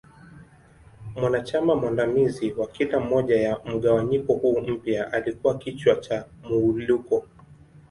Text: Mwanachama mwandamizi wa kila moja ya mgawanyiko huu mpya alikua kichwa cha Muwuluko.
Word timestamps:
Mwanachama 1.15 1.75
mwandamizi 1.75 2.53
wa 2.57 2.67
kila 2.67 2.99
moja 2.99 3.35
ya 3.41 3.59
mgawanyiko 3.65 4.33
huu 4.33 4.61
mpya 4.61 5.13
alikua 5.13 5.57
kichwa 5.57 5.95
cha 5.95 6.25
Muwuluko. 6.43 7.25